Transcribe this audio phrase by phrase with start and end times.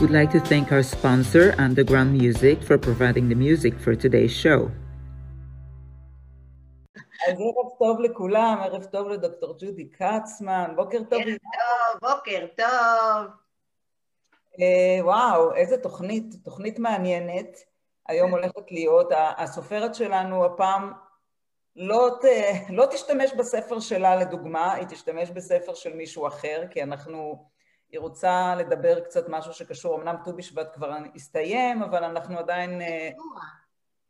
[0.00, 4.70] We'd like to thank our sponsor, Underground Music, for providing the music for today's show.
[7.28, 11.20] אז ערב טוב לכולם, ערב טוב לדוקטור ג'ודי קצמן, בוקר טוב.
[11.20, 13.26] ערב טוב, בוקר טוב.
[14.60, 17.58] אה, וואו, איזה תוכנית, תוכנית מעניינת.
[18.08, 19.08] היום הולכת להיות,
[19.38, 20.92] הסופרת שלנו הפעם
[21.76, 22.24] לא, ת,
[22.70, 27.49] לא תשתמש בספר שלה לדוגמה, היא תשתמש בספר של מישהו אחר, כי אנחנו
[27.92, 32.80] היא רוצה לדבר קצת משהו שקשור, אמנם ט"ו בשבט כבר הסתיים, אבל אנחנו עדיין...
[32.80, 33.10] אה,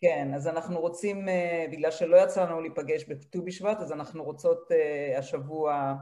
[0.01, 4.73] כן, אז אנחנו רוצים, אה, בגלל שלא יצא לנו להיפגש בט"ו בשבט, אז אנחנו רוצות
[4.73, 5.95] אה, השבוע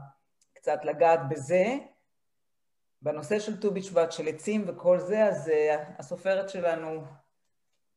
[0.53, 1.77] קצת לגעת בזה.
[3.01, 5.51] בנושא של ט"ו בשבט, של עצים וכל זה, אז
[5.99, 7.03] הסופרת שלנו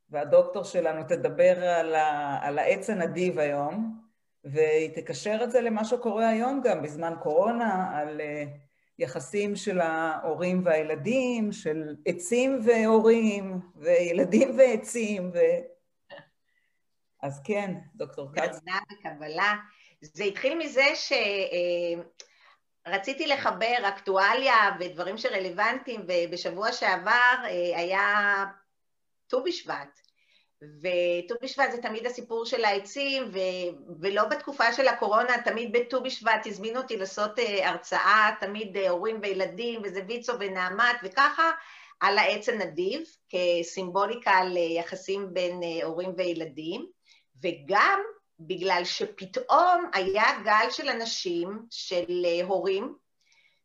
[0.09, 3.99] והדוקטור שלנו תדבר על, ה, על העץ הנדיב היום,
[4.43, 8.21] והיא תקשר את זה למה שקורה היום גם, בזמן קורונה, על
[8.99, 15.37] יחסים של ההורים והילדים, של עצים והורים, וילדים ועצים, ו...
[17.23, 18.59] אז כן, דוקטור כץ.
[18.59, 19.55] גדנה וקבלה.
[20.01, 20.85] זה התחיל מזה
[22.85, 28.45] שרציתי אה, לחבר אקטואליה ודברים שרלוונטיים, ובשבוע שעבר אה, היה
[29.27, 30.02] ט"ו בשבט.
[30.81, 33.37] וט"ו בשבט זה תמיד הסיפור של העצים, ו...
[33.99, 39.19] ולא בתקופה של הקורונה, תמיד בט"ו בשבט הזמינו אותי לעשות uh, הרצאה, תמיד uh, הורים
[39.21, 41.51] וילדים, וזה ויצו ונעמת, וככה,
[41.99, 46.85] על העץ הנדיב, כסימבוליקה ליחסים בין uh, הורים וילדים,
[47.41, 47.99] וגם
[48.39, 52.95] בגלל שפתאום היה גל של אנשים, של uh, הורים,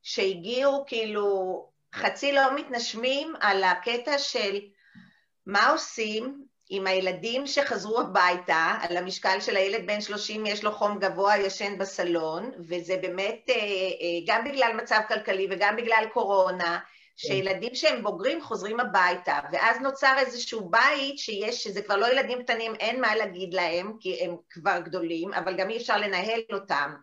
[0.02, 4.58] שהגיעו כאילו חצי לא מתנשמים על הקטע של
[5.46, 10.98] מה עושים עם הילדים שחזרו הביתה, על המשקל של הילד בן 30 יש לו חום
[10.98, 13.60] גבוה, ישן בסלון, וזה באמת אה, אה,
[14.26, 16.78] גם בגלל מצב כלכלי וגם בגלל קורונה,
[17.16, 22.74] שילדים שהם בוגרים חוזרים הביתה, ואז נוצר איזשהו בית שיש, שזה כבר לא ילדים קטנים,
[22.74, 26.94] אין מה להגיד להם, כי הם כבר גדולים, אבל גם אי אפשר לנהל אותם.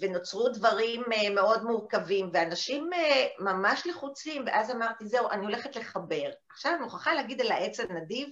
[0.00, 6.30] ונוצרו דברים אה, מאוד מורכבים, ואנשים אה, ממש לחוצים, ואז אמרתי, זהו, אני הולכת לחבר.
[6.50, 8.28] עכשיו אני מוכרחה להגיד על העץ הנדיב,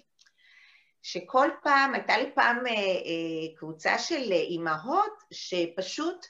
[1.03, 2.72] שכל פעם, הייתה לי פעם אה,
[3.56, 6.26] קבוצה של אימהות שפשוט,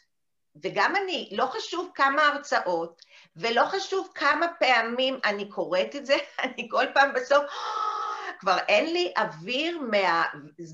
[0.63, 3.03] וגם אני, לא חשוב כמה הרצאות,
[3.37, 7.45] ולא חשוב כמה פעמים אני קוראת את זה, אני כל פעם בסוף,
[8.41, 10.25] כבר אין לי אוויר מה...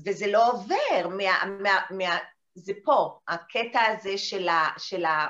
[0.05, 2.17] וזה לא עובר, מה, מה, מה,
[2.57, 5.27] זה פה, הקטע הזה של, ה, של, ה,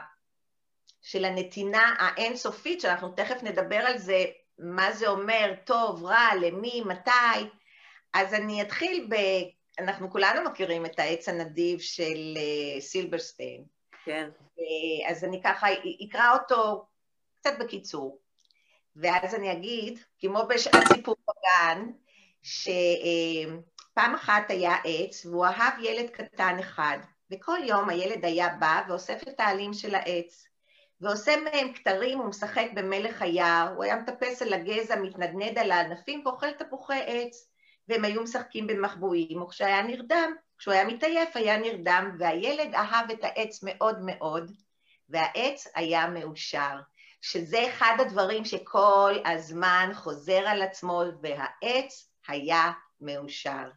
[1.01, 4.25] של הנתינה האינסופית, שאנחנו תכף נדבר על זה,
[4.59, 7.49] מה זה אומר, טוב, רע, למי, מתי.
[8.13, 9.15] אז אני אתחיל ב...
[9.79, 12.37] אנחנו כולנו מכירים את העץ הנדיב של
[12.79, 13.63] סילברסטיין.
[14.03, 14.29] כן.
[15.09, 15.67] אז אני ככה
[16.07, 16.85] אקרא אותו
[17.35, 18.19] קצת בקיצור.
[18.95, 21.91] ואז אני אגיד, כמו בשעת סיפור בגן,
[22.41, 26.97] שפעם אחת היה עץ והוא אהב ילד קטן אחד.
[27.31, 30.47] וכל יום הילד היה בא ואוסף את העלים של העץ,
[31.01, 36.51] ועושה מהם כתרים ומשחק במלך היער, הוא היה מטפס על הגזע, מתנדנד על הענפים ואוכל
[36.51, 37.49] תפוחי עץ,
[37.87, 43.59] והם היו משחקים במחבואים, וכשהיה נרדם, כשהוא היה מתעייף היה נרדם, והילד אהב את העץ
[43.63, 44.51] מאוד מאוד,
[45.09, 46.75] והעץ היה מאושר,
[47.21, 52.71] שזה אחד הדברים שכל הזמן חוזר על עצמו, והעץ היה
[53.01, 53.69] מאושר.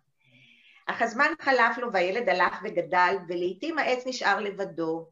[0.90, 5.08] אך הזמן חלף לו והילד הלך וגדל, ולעיתים העץ נשאר לבדו.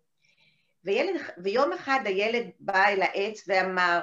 [0.85, 4.01] וילד, ויום אחד הילד בא אל העץ ואמר,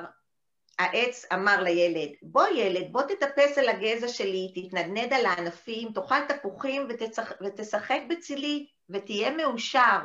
[0.80, 6.88] העץ אמר לילד, בוא ילד, בוא תטפס על הגזע שלי, תתנדנד על הענפים, תאכל תפוחים
[6.90, 10.00] ותשחק, ותשחק בצילי ותהיה מאושר.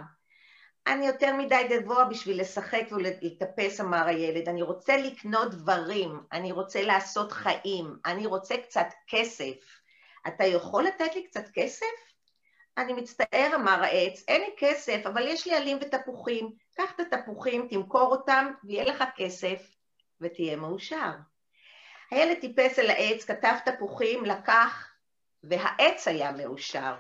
[0.87, 6.83] אני יותר מדי גבוה בשביל לשחק ולטפס, אמר הילד, אני רוצה לקנות דברים, אני רוצה
[6.83, 9.80] לעשות חיים, אני רוצה קצת כסף.
[10.27, 11.87] אתה יכול לתת לי קצת כסף?
[12.79, 16.53] אני מצטער, אמר העץ, אין לי כסף, אבל יש לי עלים ותפוחים.
[16.75, 19.75] קח את התפוחים, תמכור אותם, ויהיה לך כסף,
[20.21, 21.11] ותהיה מאושר.
[22.11, 24.89] הילד טיפס אל העץ, כתב תפוחים, לקח,
[25.43, 26.95] והעץ היה מאושר.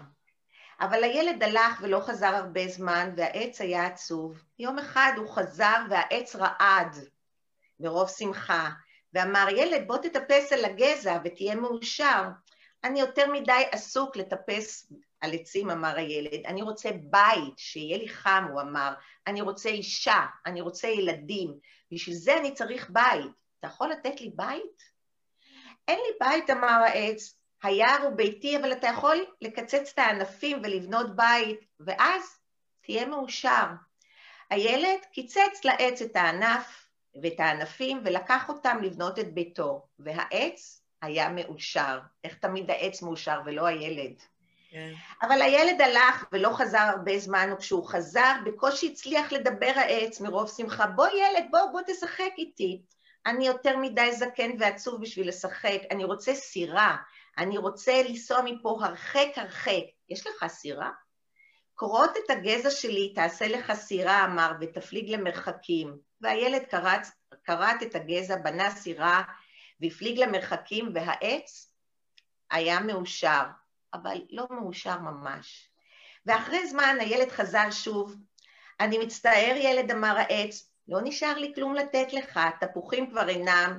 [0.80, 4.42] אבל הילד הלך ולא חזר הרבה זמן, והעץ היה עצוב.
[4.58, 6.96] יום אחד הוא חזר והעץ רעד
[7.80, 8.70] מרוב שמחה,
[9.14, 12.22] ואמר, ילד, בוא תטפס על הגזע ותהיה מאושר.
[12.84, 16.46] אני יותר מדי עסוק לטפס על עצים, אמר הילד.
[16.46, 18.92] אני רוצה בית, שיהיה לי חם, הוא אמר.
[19.26, 21.58] אני רוצה אישה, אני רוצה ילדים.
[21.92, 23.30] בשביל זה אני צריך בית.
[23.58, 24.82] אתה יכול לתת לי בית?
[25.88, 27.36] אין לי בית, אמר העץ.
[27.62, 32.22] היער הוא ביתי, אבל אתה יכול לקצץ את הענפים ולבנות בית, ואז
[32.80, 33.66] תהיה מאושר.
[34.50, 36.86] הילד קיצץ לעץ את הענף
[37.22, 41.98] ואת הענפים ולקח אותם לבנות את ביתו, והעץ היה מאושר.
[42.24, 44.22] איך תמיד העץ מאושר ולא הילד?
[44.70, 44.92] כן.
[45.22, 50.86] אבל הילד הלך ולא חזר הרבה זמן, וכשהוא חזר, בקושי הצליח לדבר העץ מרוב שמחה.
[50.86, 52.82] בוא ילד, בוא, בוא תשחק איתי.
[53.26, 56.96] אני יותר מדי זקן ועצוב בשביל לשחק, אני רוצה סירה,
[57.38, 59.84] אני רוצה לנסוע מפה הרחק הרחק.
[60.08, 60.90] יש לך סירה?
[61.76, 65.96] כרות את הגזע שלי, תעשה לך סירה, אמר, ותפליג למרחקים.
[66.20, 67.10] והילד קרץ,
[67.44, 69.22] כרת את הגזע, בנה סירה,
[69.80, 71.74] והפליג למרחקים, והעץ
[72.50, 73.42] היה מאושר,
[73.94, 75.70] אבל לא מאושר ממש.
[76.26, 78.16] ואחרי זמן הילד חזר שוב.
[78.80, 83.78] אני מצטער, ילד, אמר העץ, לא נשאר לי כלום לתת לך, תפוחים כבר אינם.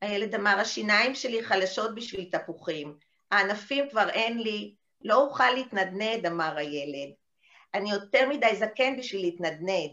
[0.00, 2.96] הילד אמר, השיניים שלי חלשות בשביל תפוחים,
[3.30, 7.10] הענפים כבר אין לי, לא אוכל להתנדנד, אמר הילד.
[7.74, 9.90] אני יותר מדי זקן בשביל להתנדנד.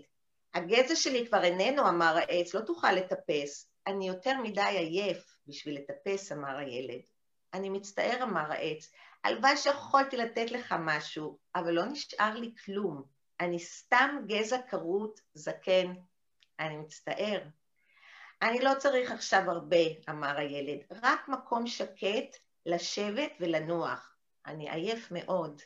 [0.54, 3.70] הגזע שלי כבר איננו, אמר העץ, לא תוכל לטפס.
[3.88, 7.02] אני יותר מדי עייף בשביל לטפס, אמר הילד.
[7.54, 8.92] אני מצטער, אמר העץ,
[9.24, 13.04] הלוואי שיכולתי לתת לך משהו, אבל לא נשאר לי כלום.
[13.40, 15.94] אני סתם גזע כרות, זקן.
[16.60, 17.42] אני מצטער.
[18.42, 24.16] אני לא צריך עכשיו הרבה, אמר הילד, רק מקום שקט לשבת ולנוח.
[24.46, 25.62] אני עייף מאוד.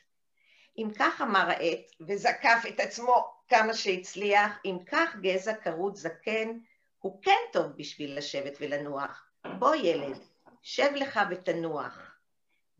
[0.78, 6.60] אם כך אמר העט, וזקף את עצמו כמה שהצליח, אם כך גזע כרות זקן,
[7.00, 9.31] הוא כן טוב בשביל לשבת ולנוח.
[9.46, 10.20] בוא ילד,
[10.62, 12.12] שב לך ותנוח.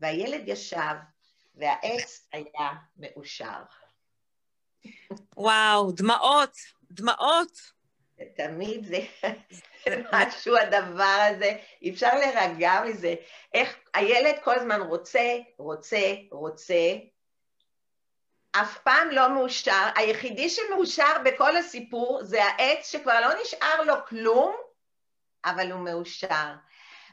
[0.00, 0.94] והילד ישב,
[1.54, 3.62] והעץ היה מאושר.
[5.36, 6.56] וואו, דמעות,
[6.90, 7.72] דמעות.
[8.36, 8.98] תמיד זה
[10.12, 13.14] משהו הדבר הזה, אי אפשר להירגע מזה.
[13.54, 16.94] איך הילד כל הזמן רוצה, רוצה, רוצה,
[18.52, 19.88] אף פעם לא מאושר.
[19.96, 24.56] היחידי שמאושר בכל הסיפור זה העץ שכבר לא נשאר לו כלום,
[25.44, 26.54] אבל הוא מאושר.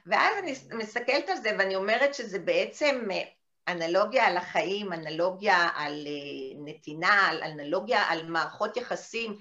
[0.05, 3.23] ואז אני מסתכלת על זה ואני אומרת שזה בעצם אה,
[3.67, 9.37] אנלוגיה על החיים, אנלוגיה על אה, נתינה, אנלוגיה על מערכות יחסים.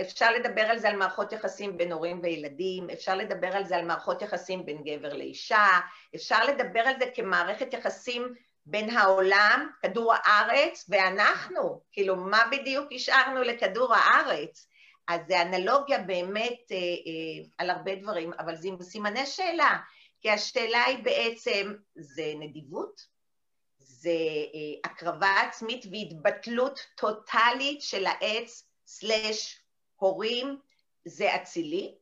[0.00, 3.84] אפשר לדבר על זה על מערכות יחסים בין הורים וילדים, אפשר לדבר על זה על
[3.84, 5.66] מערכות יחסים בין גבר לאישה,
[6.14, 8.34] אפשר לדבר על זה כמערכת יחסים
[8.66, 14.68] בין העולם, כדור הארץ, ואנחנו, כאילו, מה בדיוק השארנו לכדור הארץ?
[15.08, 19.78] אז זה אנלוגיה באמת אה, אה, על הרבה דברים, אבל זה עם סימני שאלה,
[20.20, 23.06] כי השאלה היא בעצם, זה נדיבות?
[23.78, 24.10] זה
[24.54, 29.60] אה, הקרבה עצמית והתבטלות טוטאלית של העץ סלש
[29.96, 30.58] הורים,
[31.04, 31.94] זה אצילי?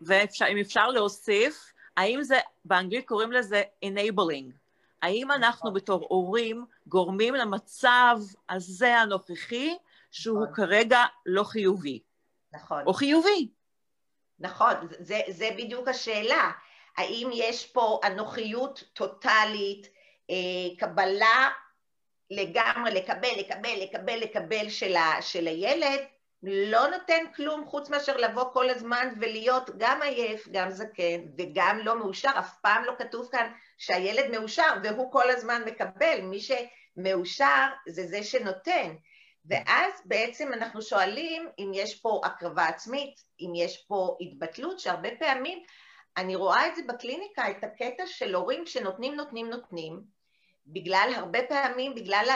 [0.00, 4.52] ואם אפשר להוסיף, האם זה, באנגלית קוראים לזה enabling,
[5.02, 5.80] האם אנחנו נכון.
[5.80, 8.18] בתור הורים גורמים למצב
[8.48, 9.76] הזה הנוכחי
[10.10, 10.54] שהוא נכון.
[10.54, 12.00] כרגע לא חיובי?
[12.52, 12.82] נכון.
[12.86, 13.48] או חיובי?
[14.38, 16.50] נכון, זה, זה בדיוק השאלה.
[16.96, 19.86] האם יש פה אנוכיות טוטאלית,
[20.30, 20.36] אה,
[20.78, 21.50] קבלה
[22.30, 26.00] לגמרי, לקבל, לקבל, לקבל, לקבל של, ה, של הילד,
[26.42, 31.98] לא נותן כלום חוץ מאשר לבוא כל הזמן ולהיות גם עייף, גם זקן וגם לא
[31.98, 38.06] מאושר, אף פעם לא כתוב כאן שהילד מאושר והוא כל הזמן מקבל, מי שמאושר זה
[38.06, 38.94] זה שנותן.
[39.50, 45.62] ואז בעצם אנחנו שואלים אם יש פה הקרבה עצמית, אם יש פה התבטלות, שהרבה פעמים,
[46.16, 50.00] אני רואה את זה בקליניקה, את הקטע של הורים שנותנים, נותנים, נותנים,
[50.66, 52.26] בגלל, הרבה פעמים, בגלל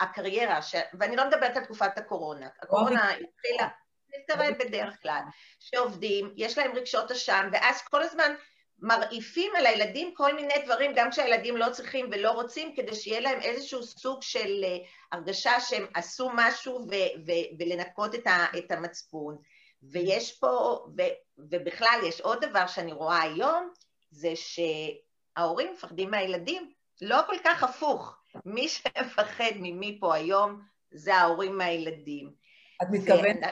[0.00, 0.74] הקריירה, ש...
[0.98, 3.68] ואני לא מדברת על תקופת הקורונה, הקורונה התחילה,
[4.12, 5.20] להתקרב בדרך כלל,
[5.60, 8.34] שעובדים, יש להם רגשות אשם, ואז כל הזמן
[8.84, 13.40] מרעיפים על הילדים כל מיני דברים, גם כשהילדים לא צריכים ולא רוצים, כדי שיהיה להם
[13.40, 19.36] איזשהו סוג של uh, הרגשה שהם עשו משהו ו- ו- ולנקות את, ה- את המצפון.
[19.82, 23.70] ויש פה, ו- ובכלל יש עוד דבר שאני רואה היום,
[24.10, 26.72] זה שההורים מפחדים מהילדים,
[27.02, 28.16] לא כל כך הפוך.
[28.44, 30.60] מי שמפחד ממי פה היום
[30.90, 32.43] זה ההורים מהילדים.
[32.82, 33.50] את מתכוונת, אה,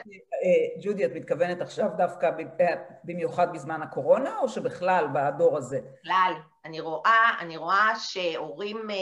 [0.81, 5.79] ג'ודי, את מתכוונת עכשיו דווקא אה, במיוחד בזמן הקורונה, או שבכלל בדור הזה?
[6.01, 6.33] בכלל.
[6.65, 8.95] אני רואה, אני רואה שהורים אה,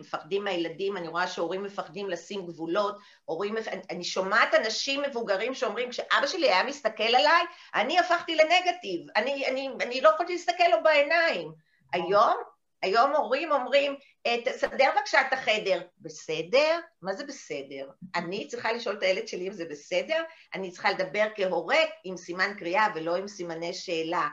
[0.00, 3.54] מפחדים מהילדים, אני רואה שהורים מפחדים לשים גבולות, הורים,
[3.90, 7.42] אני שומעת אנשים מבוגרים שאומרים, כשאבא שלי היה מסתכל עליי,
[7.74, 11.52] אני הפכתי לנגטיב, אני, אני, אני לא יכולתי להסתכל לו בעיניים.
[11.92, 12.36] היום
[12.82, 15.82] היום הורים אומרים, אה, תסדר בבקשה את החדר.
[15.98, 16.78] בסדר?
[17.02, 17.90] מה זה בסדר?
[18.14, 20.22] אני צריכה לשאול את הילד שלי אם זה בסדר?
[20.54, 24.28] אני צריכה לדבר כהורה עם סימן קריאה ולא עם סימני שאלה.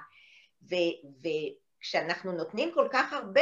[1.82, 3.42] וכשאנחנו נותנים כל כך הרבה,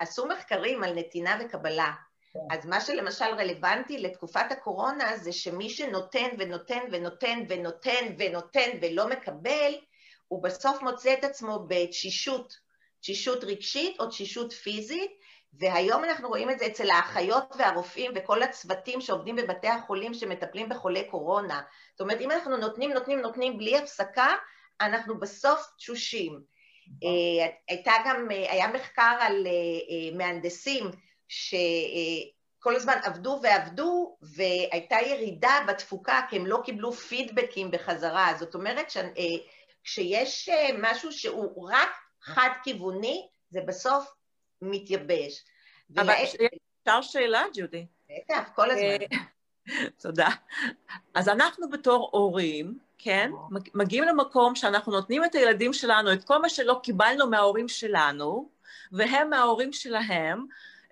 [0.00, 1.92] עשו מחקרים על נתינה וקבלה.
[2.32, 2.40] כן.
[2.50, 9.74] אז מה שלמשל רלוונטי לתקופת הקורונה זה שמי שנותן ונותן ונותן ונותן ונותן ולא מקבל,
[10.28, 12.67] הוא בסוף מוצא את עצמו בתשישות
[13.00, 15.10] תשישות רגשית או תשישות פיזית,
[15.52, 21.04] והיום אנחנו רואים את זה אצל האחיות והרופאים וכל הצוותים שעובדים בבתי החולים שמטפלים בחולי
[21.04, 21.60] קורונה.
[21.92, 24.34] זאת אומרת, אם אנחנו נותנים, נותנים, נותנים בלי הפסקה,
[24.80, 26.40] אנחנו בסוף תשושים.
[27.04, 30.90] אה, הייתה גם, אה, היה מחקר על אה, מהנדסים
[31.28, 38.32] שכל הזמן עבדו ועבדו והייתה ירידה בתפוקה כי הם לא קיבלו פידבקים בחזרה.
[38.38, 41.90] זאת אומרת שכשיש משהו שהוא רק
[42.28, 44.14] חד-כיווני, זה בסוף
[44.62, 45.44] מתייבש.
[45.96, 46.14] אבל
[46.82, 47.86] אפשר שאלה, ג'ודי?
[48.10, 48.82] בטח, כל הזמן.
[48.82, 49.06] אה,
[50.02, 50.28] תודה.
[51.14, 53.30] אז אנחנו בתור הורים, כן,
[53.74, 58.48] מגיעים למקום שאנחנו נותנים את הילדים שלנו, את כל מה שלא קיבלנו מההורים שלנו,
[58.92, 60.46] והם מההורים שלהם,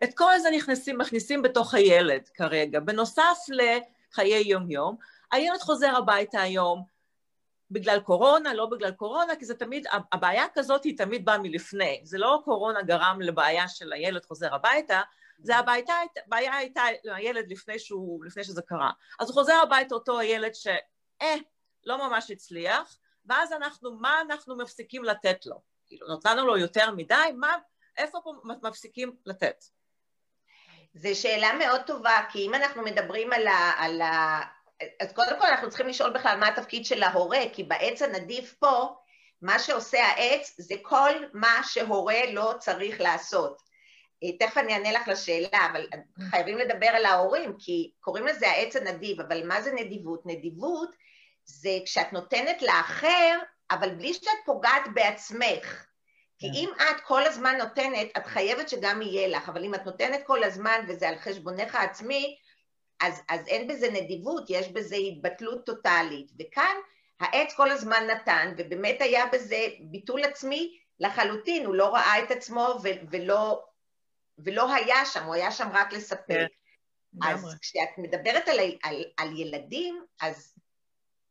[0.04, 2.80] את כל זה נכנסים, מכניסים בתוך הילד כרגע.
[2.80, 4.96] בנוסף לחיי יום-יום,
[5.32, 6.82] הילד חוזר הביתה היום,
[7.70, 12.00] בגלל קורונה, לא בגלל קורונה, כי זה תמיד, הבעיה כזאת היא תמיד באה מלפני.
[12.04, 15.02] זה לא קורונה גרם לבעיה של הילד חוזר הביתה,
[15.38, 15.84] זה הבעיה,
[16.26, 18.90] הבעיה הייתה לילד לפני, שהוא, לפני שזה קרה.
[19.20, 21.34] אז הוא חוזר הביתה אותו הילד שאה,
[21.84, 25.60] לא ממש הצליח, ואז אנחנו, מה אנחנו מפסיקים לתת לו?
[25.86, 27.56] כאילו, נתנו לו יותר מדי, מה,
[27.96, 28.32] איפה פה
[28.62, 29.64] מפסיקים לתת?
[30.94, 34.40] זו שאלה מאוד טובה, כי אם אנחנו מדברים על, ה, על, ה,
[35.00, 38.94] אז קודם כל אנחנו צריכים לשאול בכלל מה התפקיד של ההורה, כי בעץ הנדיב פה,
[39.42, 43.62] מה שעושה העץ זה כל מה שהורה לא צריך לעשות.
[44.22, 45.86] אה, תכף אני אענה לך לשאלה, אבל
[46.30, 50.26] חייבים לדבר על ההורים, כי קוראים לזה העץ הנדיב, אבל מה זה נדיבות?
[50.26, 50.90] נדיבות
[51.44, 53.38] זה כשאת נותנת לאחר,
[53.70, 55.86] אבל בלי שאת פוגעת בעצמך.
[56.38, 56.52] כי כן.
[56.54, 60.44] אם את כל הזמן נותנת, את חייבת שגם יהיה לך, אבל אם את נותנת כל
[60.44, 62.36] הזמן וזה על חשבונך העצמי,
[63.00, 66.32] אז, אז אין בזה נדיבות, יש בזה התבטלות טוטאלית.
[66.40, 66.76] וכאן
[67.20, 72.78] העץ כל הזמן נתן, ובאמת היה בזה ביטול עצמי לחלוטין, הוא לא ראה את עצמו
[72.82, 73.64] ו- ולא,
[74.38, 76.30] ולא היה שם, הוא היה שם רק לספק.
[76.30, 77.22] Yeah.
[77.22, 80.54] כן, אז כשאת מדברת על, על, על ילדים, אז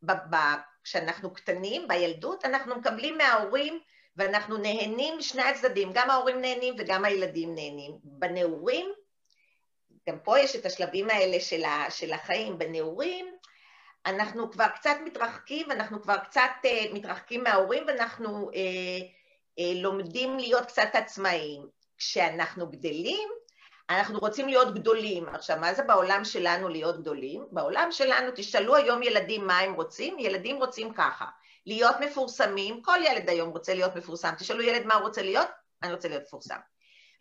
[0.02, 0.36] ב, ב,
[0.84, 3.80] כשאנחנו קטנים, בילדות, אנחנו מקבלים מההורים
[4.16, 7.92] ואנחנו נהנים משני הצדדים, גם ההורים נהנים וגם הילדים נהנים.
[8.02, 8.92] בנעורים,
[10.08, 12.58] גם פה יש את השלבים האלה של, ה, של החיים.
[12.58, 13.36] בנעורים
[14.06, 18.54] אנחנו כבר קצת מתרחקים, אנחנו כבר קצת uh, מתרחקים מההורים ואנחנו uh,
[19.60, 21.68] uh, לומדים להיות קצת עצמאיים.
[21.98, 23.28] כשאנחנו גדלים,
[23.90, 25.28] אנחנו רוצים להיות גדולים.
[25.28, 27.46] עכשיו, מה זה בעולם שלנו להיות גדולים?
[27.52, 31.24] בעולם שלנו, תשאלו היום ילדים מה הם רוצים, ילדים רוצים ככה,
[31.66, 35.48] להיות מפורסמים, כל ילד היום רוצה להיות מפורסם, תשאלו ילד מה הוא רוצה להיות,
[35.82, 36.58] אני רוצה להיות מפורסם.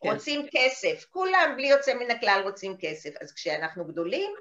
[0.01, 0.13] כן.
[0.13, 3.09] רוצים כסף, כולם בלי יוצא מן הכלל רוצים כסף.
[3.21, 4.31] אז כשאנחנו גדולים,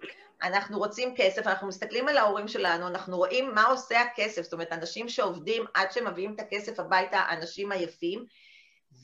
[0.43, 4.73] אנחנו רוצים כסף, אנחנו מסתכלים על ההורים שלנו, אנחנו רואים מה עושה הכסף, זאת אומרת,
[4.73, 8.25] אנשים שעובדים עד שמביאים את הכסף הביתה, האנשים היפים,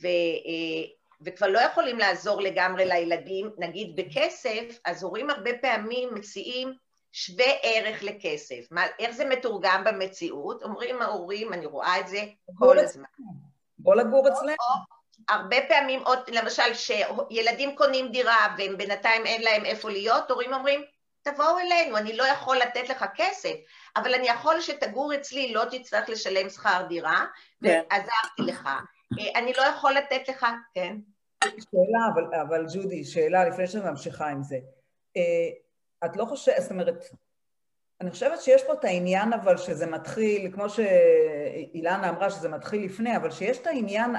[0.00, 0.90] ו, אה,
[1.24, 6.72] וכבר לא יכולים לעזור לגמרי לילדים, נגיד בכסף, אז הורים הרבה פעמים מציעים
[7.12, 8.66] שווה ערך לכסף.
[8.70, 10.62] מה, איך זה מתורגם במציאות?
[10.62, 12.22] אומרים ההורים, אני רואה את זה
[12.58, 13.04] כל הזמן.
[13.78, 14.99] בוא לגור אצלנו.
[15.28, 20.84] הרבה פעמים, עוד, למשל, שילדים קונים דירה והם בינתיים אין להם איפה להיות, הורים אומרים,
[21.22, 23.54] תבואו אלינו, אני לא יכול לתת לך כסף,
[23.96, 27.26] אבל אני יכול שתגור אצלי, לא תצטרך לשלם שכר דירה,
[27.64, 27.80] כן.
[27.90, 28.68] ועזרתי לך.
[29.18, 30.96] אה, אני לא יכול לתת לך, כן.
[31.44, 34.56] שאלה, אבל, אבל ג'ודי, שאלה לפני שאני ממשיכה עם זה.
[35.16, 35.48] אה,
[36.04, 37.04] את לא חושבת, זאת אומרת,
[38.00, 43.16] אני חושבת שיש פה את העניין אבל שזה מתחיל, כמו שאילנה אמרה שזה מתחיל לפני,
[43.16, 44.16] אבל שיש את העניין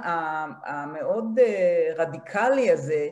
[0.66, 3.10] המאוד אה, רדיקלי הזה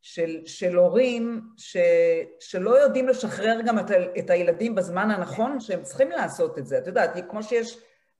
[0.00, 1.76] של, של הורים ש,
[2.40, 6.78] שלא יודעים לשחרר גם את, את הילדים בזמן הנכון, שהם צריכים לעשות את זה.
[6.78, 7.78] את יודעת, כמו שיש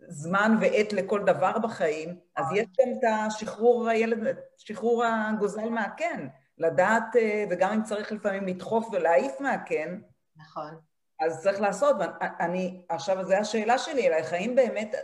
[0.08, 6.28] זמן ועת לכל דבר בחיים, אז יש גם את השחרור הילד, שחרור הגוזל מהקן,
[6.58, 9.98] לדעת, אה, וגם אם צריך לפעמים לדחוף ולהעיף מהקן,
[10.36, 10.89] נכון.
[11.20, 14.94] אז צריך לעשות, ואני, עכשיו, זו השאלה שלי אלייך, האם באמת,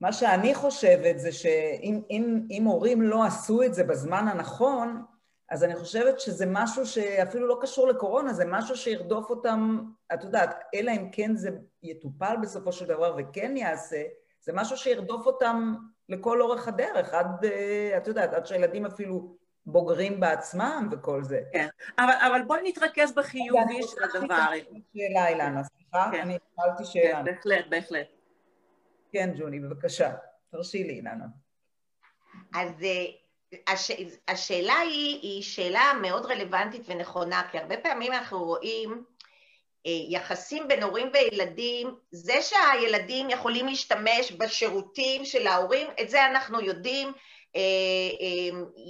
[0.00, 5.02] מה שאני חושבת זה שאם אם, אם הורים לא עשו את זה בזמן הנכון,
[5.48, 9.80] אז אני חושבת שזה משהו שאפילו לא קשור לקורונה, זה משהו שירדוף אותם,
[10.14, 11.50] את יודעת, אלא אם כן זה
[11.82, 14.02] יטופל בסופו של דבר וכן יעשה,
[14.40, 15.74] זה משהו שירדוף אותם
[16.08, 21.40] לכל אורך הדרך, עד, אה, את יודעת, עד שהילדים אפילו בוגרים בעצמם וכל זה.
[21.52, 21.66] כן,
[21.98, 24.46] אבל, אבל בואי נתרכז בחיובי של הדבר.
[24.94, 26.20] שאלה, אילנה, סליחה, כן.
[26.20, 27.16] אני התחלתי שאלה.
[27.16, 28.06] כן, בהחלט, בהחלט.
[29.12, 30.12] כן, ג'וני, בבקשה,
[30.50, 31.24] תרשי לי, אילנה.
[32.54, 33.04] אז אה,
[33.68, 33.90] הש,
[34.28, 39.04] השאלה היא, היא שאלה מאוד רלוונטית ונכונה, כי הרבה פעמים אנחנו רואים
[39.86, 46.60] אה, יחסים בין הורים וילדים, זה שהילדים יכולים להשתמש בשירותים של ההורים, את זה אנחנו
[46.60, 47.12] יודעים,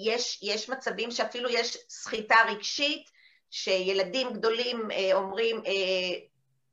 [0.05, 3.11] יש, יש מצבים שאפילו יש סחיטה רגשית,
[3.51, 5.63] שילדים גדולים אומרים,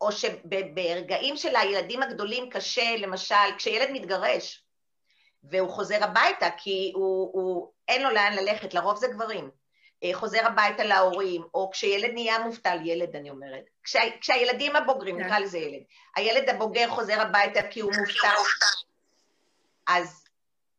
[0.01, 4.63] או שברגעים של הילדים הגדולים קשה, למשל, כשילד מתגרש
[5.43, 9.49] והוא חוזר הביתה כי הוא, הוא, אין לו לאן ללכת, לרוב זה גברים,
[10.13, 15.25] חוזר הביתה להורים, או כשילד נהיה מובטל, ילד אני אומרת, כשה, כשהילדים הבוגרים, כן.
[15.25, 15.83] נקרא לזה ילד,
[16.15, 18.41] הילד הבוגר חוזר הביתה כי הוא מובטל,
[19.87, 20.25] אז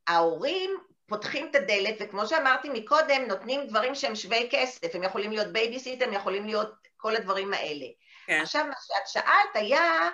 [0.07, 0.71] ההורים
[1.07, 6.03] פותחים את הדלת, וכמו שאמרתי מקודם, נותנים דברים שהם שווי כסף, הם יכולים להיות בייביסיט,
[6.03, 7.87] הם יכולים להיות כל הדברים האלה.
[8.27, 8.41] כן.
[8.43, 10.11] עכשיו, מה שאת שאלת היה,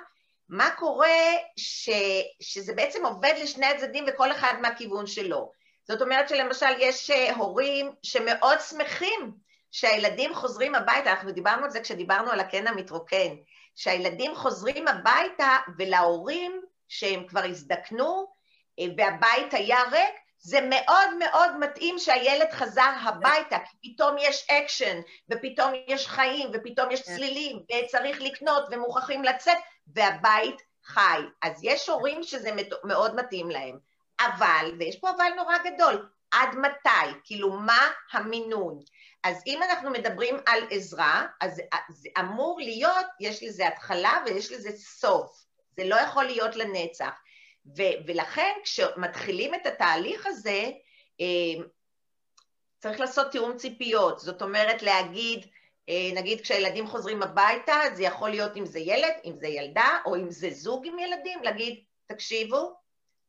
[0.49, 1.09] מה קורה
[1.57, 1.91] ש,
[2.41, 5.53] שזה בעצם עובד לשני הצדדים וכל אחד מהכיוון שלו.
[5.89, 9.33] זאת אומרת שלמשל יש אה, הורים שמאוד שמחים
[9.73, 13.35] שהילדים חוזרים הביתה, אנחנו דיברנו על זה כשדיברנו על הקן המתרוקן,
[13.77, 18.27] שהילדים חוזרים הביתה ולהורים שהם כבר הזדקנו
[18.79, 25.01] אה, והבית היה ריק, זה מאוד מאוד מתאים שהילד חזר הביתה, כי פתאום יש אקשן,
[25.31, 27.17] ופתאום יש חיים, ופתאום יש כן.
[27.17, 29.57] צלילים, וצריך לקנות, ומוכרחים לצאת,
[29.95, 31.21] והבית חי.
[31.43, 32.51] אז יש הורים שזה
[32.85, 33.79] מאוד מתאים להם.
[34.21, 37.21] אבל, ויש פה אבל נורא גדול, עד מתי?
[37.25, 38.79] כאילו, מה המינון?
[39.25, 44.71] אז אם אנחנו מדברים על עזרה, אז זה אמור להיות, יש לזה התחלה ויש לזה
[44.77, 45.45] סוף.
[45.77, 47.21] זה לא יכול להיות לנצח.
[47.67, 50.71] ו- ולכן כשמתחילים את התהליך הזה,
[51.21, 51.65] אה,
[52.79, 54.19] צריך לעשות תיאום ציפיות.
[54.19, 55.47] זאת אומרת, להגיד,
[55.89, 60.17] אה, נגיד כשהילדים חוזרים הביתה, זה יכול להיות אם זה ילד, אם זה ילדה, או
[60.17, 62.75] אם זה זוג עם ילדים, להגיד, תקשיבו,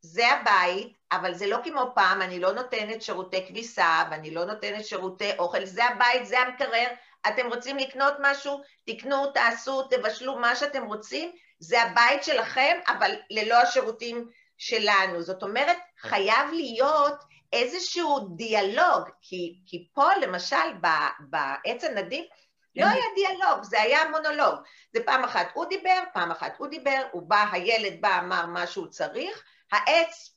[0.01, 4.85] זה הבית, אבל זה לא כמו פעם, אני לא נותנת שירותי כביסה ואני לא נותנת
[4.85, 6.87] שירותי אוכל, זה הבית, זה המקרר,
[7.27, 13.55] אתם רוצים לקנות משהו, תקנו, תעשו, תבשלו מה שאתם רוצים, זה הבית שלכם, אבל ללא
[13.55, 15.21] השירותים שלנו.
[15.21, 17.15] זאת אומרת, חייב להיות
[17.53, 20.73] איזשהו דיאלוג, כי, כי פה למשל
[21.19, 22.23] בעץ הנדיב,
[22.75, 24.55] לא היה דיאלוג, זה היה מונולוג.
[24.93, 28.67] זה פעם אחת הוא דיבר, פעם אחת הוא דיבר, הוא בא, הילד בא, אמר מה
[28.67, 30.30] שהוא צריך, העץ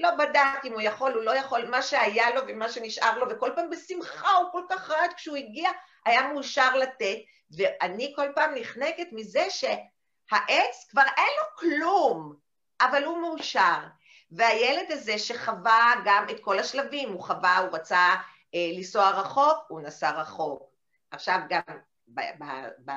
[0.00, 3.50] לא בדק אם הוא יכול, הוא לא יכול, מה שהיה לו ומה שנשאר לו, וכל
[3.54, 5.70] פעם בשמחה הוא כל כך רעד כשהוא הגיע,
[6.06, 7.16] היה מאושר לתת,
[7.56, 12.34] ואני כל פעם נחנקת מזה שהעץ כבר אין לו כלום,
[12.80, 13.78] אבל הוא מאושר.
[14.30, 18.14] והילד הזה שחווה גם את כל השלבים, הוא חווה, הוא רצה
[18.54, 20.70] אה, לנסוע רחוק, הוא נסע רחוק.
[21.10, 21.60] עכשיו גם
[22.08, 22.44] ב, ב,
[22.84, 22.90] ב,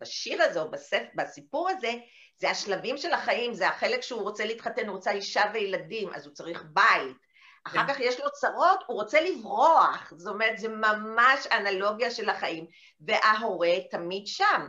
[0.00, 1.92] בשיר הזה או בספ, בסיפור הזה,
[2.36, 6.34] זה השלבים של החיים, זה החלק שהוא רוצה להתחתן, הוא רוצה אישה וילדים, אז הוא
[6.34, 7.16] צריך בית.
[7.64, 7.92] אחר כן.
[7.92, 10.12] כך יש לו צרות, הוא רוצה לברוח.
[10.16, 12.66] זאת אומרת, זה ממש אנלוגיה של החיים,
[13.00, 14.66] וההורה תמיד שם.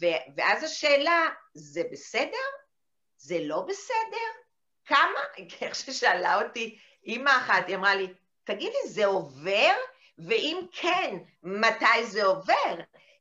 [0.00, 2.46] ו- ואז השאלה, זה בסדר?
[3.16, 4.30] זה לא בסדר?
[4.84, 5.20] כמה?
[5.60, 9.72] איך ששאלה אותי אימא אחת, היא אמרה לי, תגידי, זה עובר?
[10.18, 12.74] ואם כן, מתי זה עובר?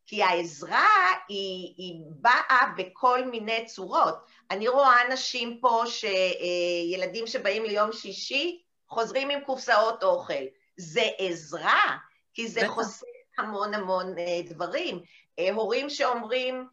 [0.05, 0.87] כי העזרה
[1.29, 4.15] היא, היא באה בכל מיני צורות.
[4.51, 10.43] אני רואה אנשים פה, שילדים שבאים ליום שישי, חוזרים עם קופסאות אוכל.
[10.77, 11.97] זה עזרה,
[12.33, 13.05] כי זה חוסך
[13.37, 14.99] המון המון אה, דברים.
[15.39, 16.65] אה, הורים שאומרים, אה,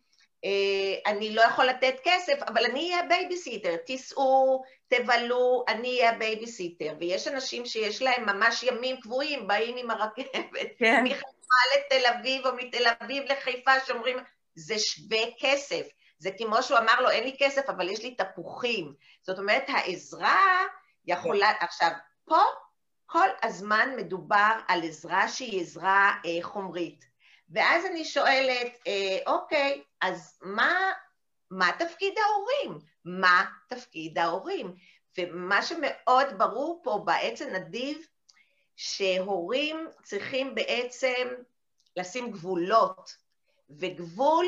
[1.06, 6.94] אני לא יכול לתת כסף, אבל אני אהיה בייביסיטר, תיסעו, תבלו, אני אהיה בייביסיטר.
[7.00, 11.04] ויש אנשים שיש להם ממש ימים קבועים, באים עם הרכבת, כן.
[11.04, 14.16] מחיפה לתל אביב או מתל אביב לחיפה, שאומרים,
[14.54, 15.86] זה שווה כסף.
[16.18, 18.94] זה כמו שהוא אמר לו, אין לי כסף, אבל יש לי תפוחים.
[19.22, 20.64] זאת אומרת, העזרה
[21.06, 21.52] יכולה...
[21.58, 21.64] כן.
[21.64, 21.90] עכשיו,
[22.24, 22.42] פה
[23.06, 27.09] כל הזמן מדובר על עזרה שהיא עזרה אה, חומרית.
[27.50, 30.92] ואז אני שואלת, אה, אוקיי, אז מה,
[31.50, 32.78] מה תפקיד ההורים?
[33.04, 34.74] מה תפקיד ההורים?
[35.18, 38.06] ומה שמאוד ברור פה בעץ הנדיב,
[38.76, 41.28] שהורים צריכים בעצם
[41.96, 43.16] לשים גבולות,
[43.70, 44.46] וגבול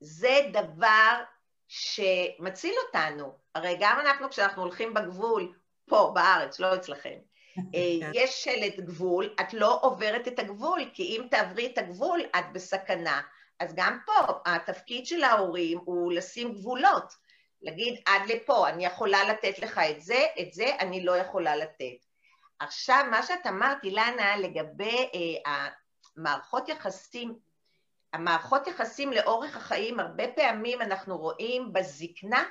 [0.00, 1.22] זה דבר
[1.68, 3.32] שמציל אותנו.
[3.54, 5.52] הרי גם אנחנו, כשאנחנו הולכים בגבול,
[5.88, 7.18] פה בארץ, לא אצלכם,
[8.18, 13.20] יש שלט גבול, את לא עוברת את הגבול, כי אם תעברי את הגבול, את בסכנה.
[13.60, 14.12] אז גם פה,
[14.46, 17.12] התפקיד של ההורים הוא לשים גבולות.
[17.62, 22.06] להגיד, עד לפה, אני יכולה לתת לך את זה, את זה אני לא יכולה לתת.
[22.58, 25.68] עכשיו, מה שאת אמרת, אילנה, לגבי אה,
[26.16, 27.38] המערכות יחסים,
[28.12, 32.44] המערכות יחסים לאורך החיים, הרבה פעמים אנחנו רואים בזקנה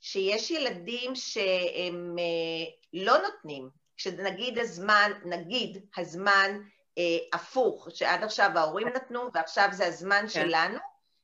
[0.00, 6.58] שיש ילדים שהם אה, לא נותנים, כשנגיד הזמן, נגיד הזמן
[6.98, 7.02] אה,
[7.32, 10.28] הפוך, שעד עכשיו ההורים נתנו ועכשיו זה הזמן כן.
[10.28, 10.78] שלנו,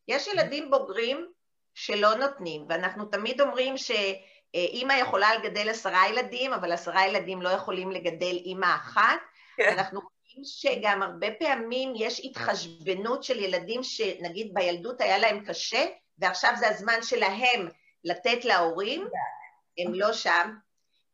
[0.08, 1.26] יש ילדים בוגרים
[1.74, 7.90] שלא נותנים, ואנחנו תמיד אומרים שאימא יכולה לגדל עשרה ילדים, אבל עשרה ילדים לא יכולים
[7.90, 9.20] לגדל אימא אחת,
[9.56, 9.72] כן.
[9.72, 15.86] אנחנו רואים שגם הרבה פעמים יש התחשבנות של ילדים שנגיד בילדות היה להם קשה,
[16.18, 17.68] ועכשיו זה הזמן שלהם
[18.04, 19.08] לתת להורים,
[19.78, 20.54] הם לא שם,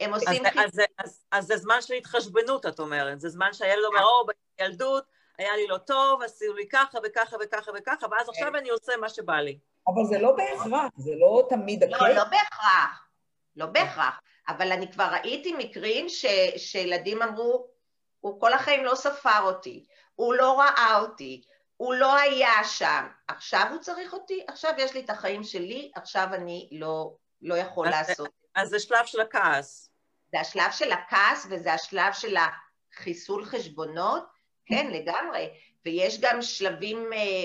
[0.05, 0.47] הם עושים...
[0.47, 4.27] אז, אז, אז, אז זה זמן של התחשבנות, את אומרת, זה זמן שהילד אומר, או,
[4.59, 5.05] בילדות
[5.39, 8.57] היה לי לא טוב, עשו לי ככה וככה וככה וככה, ואז עכשיו כן.
[8.57, 9.59] אני עושה מה שבא לי.
[9.89, 13.09] אבל זה לא בהכרח, זה לא תמיד לא, לא בהכרח,
[13.57, 14.21] לא בהכרח.
[14.49, 17.67] אבל אני כבר ראיתי מקרים ש, שילדים אמרו,
[18.21, 21.43] הוא כל החיים לא ספר אותי, הוא לא ראה אותי,
[21.77, 26.29] הוא לא היה שם, עכשיו הוא צריך אותי, עכשיו יש לי את החיים שלי, עכשיו
[26.33, 28.29] אני לא, לא יכול אז לעשות.
[28.55, 29.91] אז זה שלב של הכעס.
[30.35, 34.25] זה השלב של הכעס וזה השלב של החיסול חשבונות,
[34.67, 35.49] כן, לגמרי.
[35.87, 37.45] ויש גם שלבים, אה,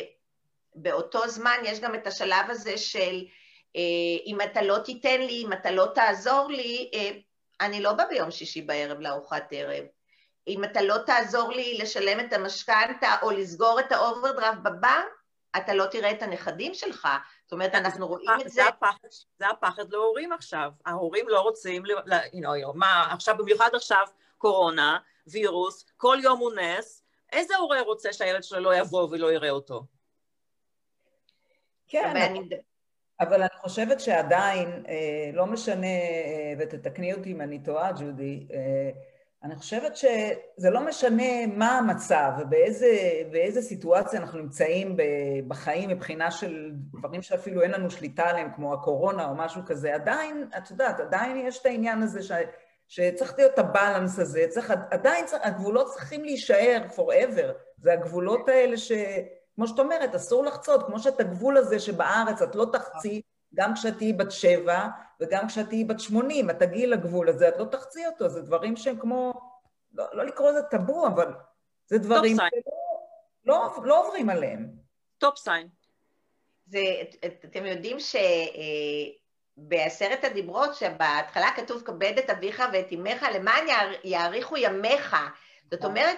[0.76, 3.26] באותו זמן יש גם את השלב הזה של
[3.76, 3.82] אה,
[4.26, 7.12] אם אתה לא תיתן לי, אם אתה לא תעזור לי, אה,
[7.62, 9.84] אני לא בא ביום שישי בערב לארוחת ערב.
[10.48, 15.19] אם אתה לא תעזור לי לשלם את המשכנתה או לסגור את האוברדרפט בבנק,
[15.58, 17.08] אתה לא תראה את הנכדים שלך.
[17.44, 18.50] זאת אומרת, אנחנו רואים את זה...
[18.50, 19.08] זה הפחד,
[19.40, 20.72] זה הפחד להורים עכשיו.
[20.86, 21.84] ההורים לא רוצים,
[22.76, 24.06] מה, עכשיו, במיוחד עכשיו
[24.38, 29.50] קורונה, וירוס, כל יום הוא נס, איזה הורה רוצה שהילד שלו לא יבוא ולא יראה
[29.50, 29.84] אותו?
[31.88, 32.14] כן,
[33.20, 38.92] אבל אני חושבת שעדיין, אה, לא משנה, אה, ותתקני אותי אם אני טועה, ג'ודי, אה,
[39.44, 44.98] אני חושבת שזה לא משנה מה המצב ובאיזה סיטואציה אנחנו נמצאים
[45.48, 50.50] בחיים מבחינה של דברים שאפילו אין לנו שליטה עליהם, כמו הקורונה או משהו כזה, עדיין,
[50.58, 52.32] את יודעת, עדיין יש את העניין הזה ש,
[52.88, 58.78] שצריך להיות את הבלנס הזה, צריך, עדיין צריך, הגבולות צריכים להישאר forever, זה הגבולות האלה
[58.78, 58.92] ש...
[59.56, 63.22] כמו שאת אומרת, אסור לחצות, כמו שאת הגבול הזה שבארץ את לא תחצי,
[63.56, 64.88] גם כשאת תהיי בת שבע
[65.20, 68.76] וגם כשאת תהיי בת שמונים, את תגיעי לגבול הזה, את לא תחצי אותו, זה דברים
[68.76, 69.34] שהם כמו,
[69.94, 71.34] לא, לא לקרוא לזה טאבו, אבל
[71.88, 72.46] זה דברים שלא
[73.46, 74.70] לא, לא עוברים עליהם.
[75.18, 75.68] Stop sign.
[76.66, 76.80] זה,
[77.46, 77.98] אתם יודעים
[79.60, 83.66] שבעשרת אה, הדיברות, שבהתחלה כתוב כבד את אביך ואת אמך למען
[84.04, 85.16] יאריכו ימיך.
[85.72, 86.18] זאת אומרת,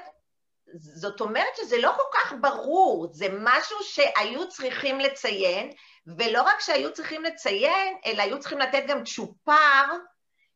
[0.73, 5.71] זאת אומרת שזה לא כל כך ברור, זה משהו שהיו צריכים לציין,
[6.17, 9.85] ולא רק שהיו צריכים לציין, אלא היו צריכים לתת גם צ'ופר,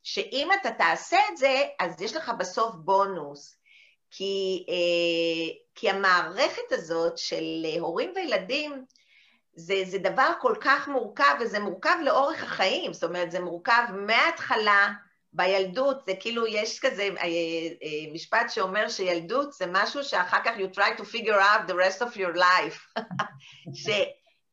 [0.03, 3.57] שאם אתה תעשה את זה, אז יש לך בסוף בונוס.
[4.11, 8.85] כי, אה, כי המערכת הזאת של הורים וילדים,
[9.55, 14.91] זה, זה דבר כל כך מורכב, וזה מורכב לאורך החיים, זאת אומרת, זה מורכב מההתחלה,
[15.35, 20.77] בילדות זה כאילו יש כזה אה, אה, משפט שאומר שילדות זה משהו שאחר כך you
[20.77, 23.01] try to figure out the rest of your life.
[23.83, 23.89] ש...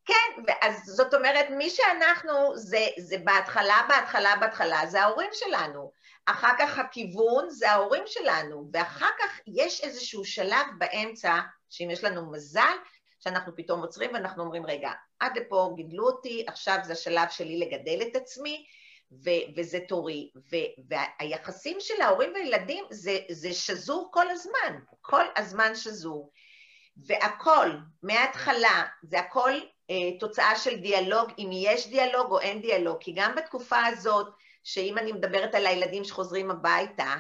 [0.05, 5.93] כן, אז זאת אומרת, מי שאנחנו זה, זה בהתחלה, בהתחלה, בהתחלה, זה ההורים שלנו.
[6.27, 11.39] אחר כך הכיוון זה ההורים שלנו, ואחר כך יש איזשהו שלב באמצע,
[11.71, 12.77] שאם יש לנו מזל,
[13.19, 14.91] שאנחנו פתאום עוצרים ואנחנו אומרים, רגע,
[15.21, 18.65] עד לפה גידלו אותי, עכשיו זה השלב שלי לגדל את עצמי,
[19.25, 25.75] ו- וזה תורי, ו- והיחסים של ההורים והילדים זה, זה שזור כל הזמן, כל הזמן
[25.75, 26.31] שזור.
[26.97, 27.71] והכל,
[28.03, 29.53] מההתחלה, זה הכל
[29.91, 34.27] אה, תוצאה של דיאלוג, אם יש דיאלוג או אין דיאלוג, כי גם בתקופה הזאת,
[34.65, 37.15] שאם אני מדברת על הילדים שחוזרים הביתה,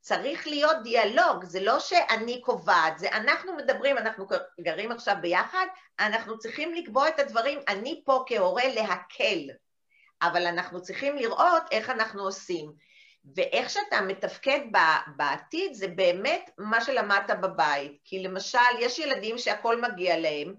[0.00, 4.26] צריך להיות דיאלוג, זה לא שאני קובעת, זה אנחנו מדברים, אנחנו
[4.60, 5.66] גרים עכשיו ביחד,
[6.00, 9.50] אנחנו צריכים לקבוע את הדברים, אני פה כהורה להקל,
[10.22, 12.72] אבל אנחנו צריכים לראות איך אנחנו עושים.
[13.36, 14.60] ואיך שאתה מתפקד
[15.16, 17.92] בעתיד זה באמת מה שלמדת בבית.
[18.04, 20.54] כי למשל, יש ילדים שהכל מגיע להם,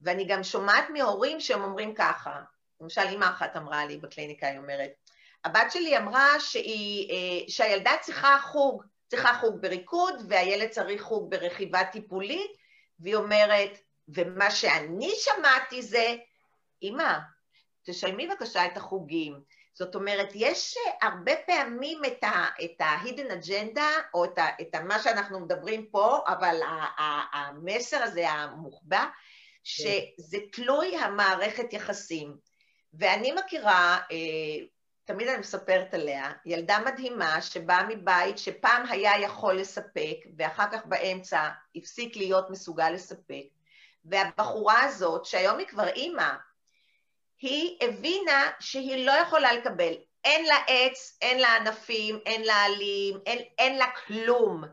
[0.00, 2.40] ואני גם שומעת מהורים שהם אומרים ככה,
[2.80, 4.90] למשל אימא אחת אמרה לי בקליניקה, היא אומרת,
[5.44, 11.84] הבת שלי אמרה שהיא, אה, שהילדה צריכה חוג, צריכה חוג בריקוד והילד צריך חוג ברכיבה
[11.84, 12.50] טיפולית,
[13.00, 16.14] והיא אומרת, ומה שאני שמעתי זה
[16.82, 17.18] אמא,
[17.90, 19.40] תשלמי בבקשה את החוגים.
[19.74, 23.80] זאת אומרת, יש הרבה פעמים את ה-hidden agenda,
[24.14, 26.60] או את, ה, את ה, מה שאנחנו מדברים פה, אבל
[27.32, 29.04] המסר הזה המוחבא,
[29.64, 32.36] שזה תלוי המערכת יחסים.
[32.94, 34.66] ואני מכירה, אה,
[35.04, 41.48] תמיד אני מספרת עליה, ילדה מדהימה שבאה מבית שפעם היה יכול לספק, ואחר כך באמצע
[41.76, 43.44] הפסיק להיות מסוגל לספק.
[44.04, 46.30] והבחורה הזאת, שהיום היא כבר אימא,
[47.40, 49.92] היא הבינה שהיא לא יכולה לקבל.
[50.24, 54.64] אין לה עץ, אין לה ענפים, אין לה עלים, אין, אין לה כלום.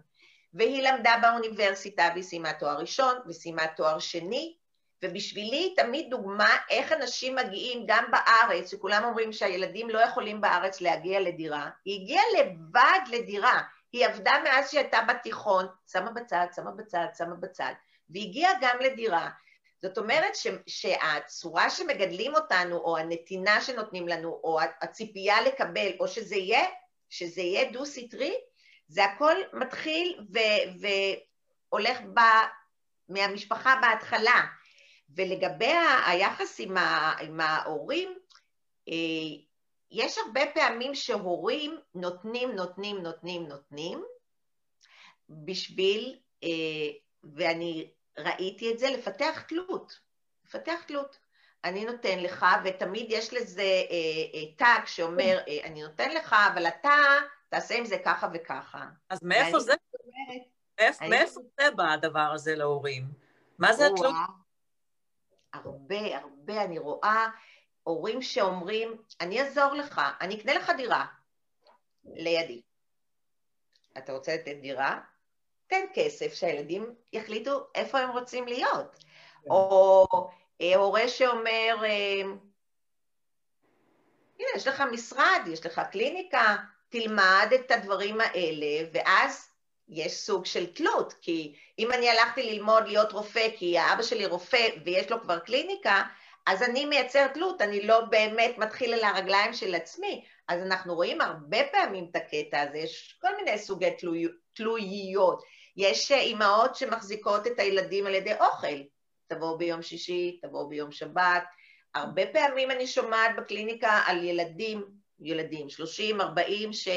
[0.53, 4.55] והיא למדה באוניברסיטה והיא סיימה תואר ראשון וסיימה תואר שני,
[5.03, 11.19] ובשבילי תמיד דוגמה איך אנשים מגיעים גם בארץ, שכולם אומרים שהילדים לא יכולים בארץ להגיע
[11.19, 13.61] לדירה, היא הגיעה לבד לדירה,
[13.93, 17.73] היא עבדה מאז שהייתה בתיכון, שמה בצד, שמה בצד, שמה בצד,
[18.09, 19.29] והגיעה גם לדירה.
[19.81, 26.35] זאת אומרת ש, שהצורה שמגדלים אותנו, או הנתינה שנותנים לנו, או הציפייה לקבל, או שזה
[26.35, 26.65] יהיה,
[27.09, 28.33] שזה יהיה דו-סטרי,
[28.87, 30.19] זה הכל מתחיל
[31.69, 32.19] והולך ב,
[33.09, 34.45] מהמשפחה בהתחלה.
[35.09, 35.73] ולגבי
[36.07, 38.17] היחס עם, ה, עם ההורים,
[38.89, 38.93] אה,
[39.91, 44.03] יש הרבה פעמים שהורים נותנים, נותנים, נותנים, נותנים,
[45.29, 46.89] בשביל, אה,
[47.23, 49.99] ואני ראיתי את זה, לפתח תלות.
[50.45, 51.19] לפתח תלות.
[51.63, 53.87] אני נותן לך, ותמיד יש לזה אה,
[54.33, 56.95] אה, טאג שאומר, אה, אני נותן לך, אבל אתה
[57.49, 58.85] תעשה עם זה ככה וככה.
[59.09, 59.73] אז מאיפה זה?
[59.93, 60.41] אומרת,
[60.79, 63.03] מאיפה, מאיפה זה בא הדבר הזה להורים?
[63.57, 64.15] מה זה התלות?
[65.53, 67.27] הרבה, הרבה אני רואה
[67.83, 71.05] הורים שאומרים, אני אעזור לך, אני אקנה לך דירה
[72.05, 72.61] לידי.
[73.97, 74.99] אתה רוצה לתת דירה?
[75.67, 78.95] תן כסף שהילדים יחליטו איפה הם רוצים להיות.
[79.43, 79.49] כן.
[79.49, 80.05] או
[80.61, 82.21] אה, הורה שאומר, אה,
[84.39, 86.55] הנה, יש לך משרד, יש לך קליניקה,
[86.89, 89.49] תלמד את הדברים האלה, ואז
[89.89, 94.67] יש סוג של תלות, כי אם אני הלכתי ללמוד להיות רופא, כי האבא שלי רופא
[94.85, 96.03] ויש לו כבר קליניקה,
[96.45, 100.25] אז אני מייצר תלות, אני לא באמת מתחיל על הרגליים של עצמי.
[100.47, 105.43] אז אנחנו רואים הרבה פעמים את הקטע הזה, יש כל מיני סוגי תלוי, תלויות.
[105.77, 108.81] יש אימהות שמחזיקות את הילדים על ידי אוכל,
[109.27, 111.43] תבואו ביום שישי, תבואו ביום שבת.
[111.95, 114.85] הרבה פעמים אני שומעת בקליניקה על ילדים,
[115.19, 116.87] ילדים, 30, 40, ש...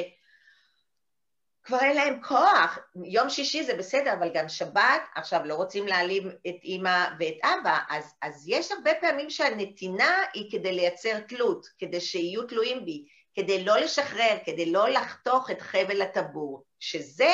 [1.62, 2.78] כבר אין להם כוח.
[3.04, 7.78] יום שישי זה בסדר, אבל גם שבת, עכשיו לא רוצים להעלים את אימא ואת אבא,
[7.90, 13.64] אז, אז יש הרבה פעמים שהנתינה היא כדי לייצר תלות, כדי שיהיו תלויים בי, כדי
[13.64, 17.32] לא לשחרר, כדי לא לחתוך את חבל הטבור, שזה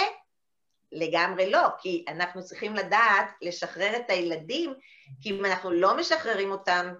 [0.97, 4.75] לגמרי לא, כי אנחנו צריכים לדעת לשחרר את הילדים,
[5.21, 6.95] כי אם אנחנו לא משחררים אותם,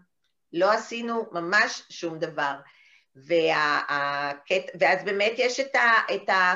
[0.53, 2.55] לא עשינו ממש שום דבר.
[3.17, 3.83] וה,
[4.81, 6.55] ואז באמת יש את, ה, את ה,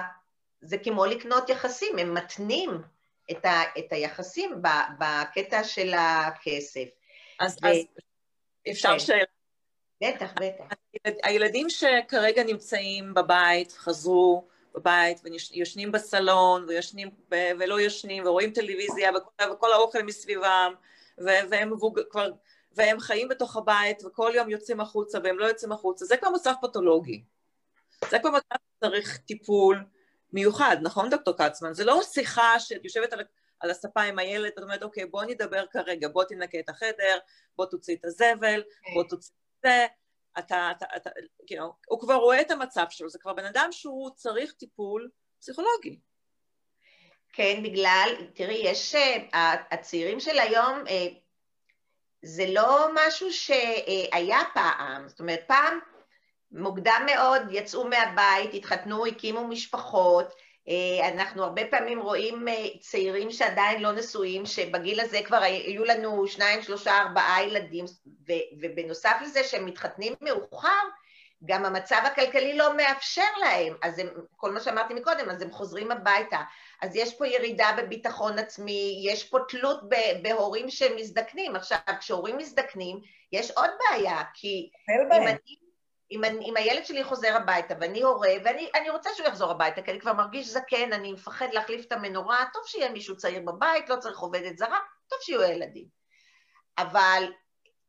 [0.60, 2.82] זה כמו לקנות יחסים, הם מתנים
[3.30, 4.62] את, ה, את היחסים
[4.98, 6.88] בקטע של הכסף.
[7.40, 7.66] אז, ו...
[7.66, 7.76] אז
[8.70, 8.98] אפשר כן.
[8.98, 9.24] שאלה?
[10.02, 10.64] בטח, בטח.
[11.24, 19.72] הילדים שכרגע נמצאים בבית, חזרו בבית וישנים בסלון וישנים ולא ישנים ורואים טלוויזיה וכל, וכל
[19.72, 20.74] האוכל מסביבם
[21.18, 22.00] והם מבוג...
[22.10, 22.30] כבר...
[22.72, 26.52] והם חיים בתוך הבית וכל יום יוצאים החוצה והם לא יוצאים החוצה, זה כבר מצב
[26.62, 27.24] פתולוגי.
[28.10, 29.84] זה כבר מצב שצריך טיפול,
[30.32, 31.74] מיוחד, נכון דוקטור כצמן?
[31.74, 33.24] זה לא שיחה שאת יושבת על,
[33.60, 37.18] על הספה עם הילד, את אומרת, אוקיי, בוא נדבר כרגע, בוא תנקה את החדר,
[37.56, 38.94] בוא תוציא את הזבל, כן.
[38.94, 39.86] בוא תוציא את זה,
[40.38, 41.10] אתה, אתה, אתה,
[41.46, 45.08] כאילו, הוא כבר רואה את המצב שלו, זה כבר בן אדם שהוא צריך טיפול
[45.40, 45.98] פסיכולוגי.
[47.32, 51.06] כן, בגלל, תראי, יש, אה, הצעירים של היום, אה,
[52.22, 55.78] זה לא משהו שהיה פעם, זאת אומרת, פעם
[56.52, 60.34] מוקדם מאוד יצאו מהבית, התחתנו, הקימו משפחות,
[61.12, 66.62] אנחנו הרבה פעמים רואים אה, צעירים שעדיין לא נשואים, שבגיל הזה כבר היו לנו שניים,
[66.62, 67.84] שלושה, ארבעה ילדים,
[68.60, 70.68] ובנוסף לזה שהם מתחתנים מאוחר,
[71.44, 74.06] גם המצב הכלכלי לא מאפשר להם, אז הם,
[74.36, 76.38] כל מה שאמרתי מקודם, אז הם חוזרים הביתה.
[76.82, 79.80] אז יש פה ירידה בביטחון עצמי, יש פה תלות
[80.22, 81.56] בהורים שמזדקנים.
[81.56, 83.00] עכשיו, כשהורים מזדקנים,
[83.32, 85.56] יש עוד בעיה, כי אם אני
[86.10, 89.90] אם, אני, אם הילד שלי חוזר הביתה ואני הורה, ואני רוצה שהוא יחזור הביתה, כי
[89.90, 93.96] אני כבר מרגיש זקן, אני מפחד להחליף את המנורה, טוב שיהיה מישהו צעיר בבית, לא
[93.96, 95.86] צריך עובדת זרה, טוב שיהיו ילדים.
[96.78, 97.24] אבל